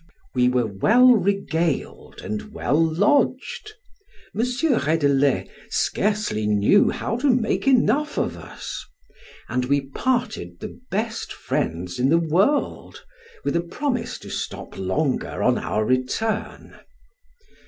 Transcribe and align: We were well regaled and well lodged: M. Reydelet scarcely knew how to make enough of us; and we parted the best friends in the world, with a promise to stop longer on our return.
We 0.33 0.49
were 0.49 0.65
well 0.65 1.11
regaled 1.15 2.21
and 2.23 2.51
well 2.53 2.83
lodged: 2.83 3.73
M. 4.35 4.41
Reydelet 4.41 5.47
scarcely 5.69 6.47
knew 6.47 6.89
how 6.89 7.17
to 7.17 7.29
make 7.29 7.67
enough 7.67 8.17
of 8.17 8.35
us; 8.35 8.83
and 9.47 9.65
we 9.65 9.81
parted 9.81 10.59
the 10.59 10.79
best 10.89 11.31
friends 11.31 11.99
in 11.99 12.09
the 12.09 12.17
world, 12.17 13.05
with 13.45 13.55
a 13.55 13.61
promise 13.61 14.17
to 14.25 14.29
stop 14.31 14.75
longer 14.75 15.43
on 15.43 15.59
our 15.59 15.85
return. 15.85 16.79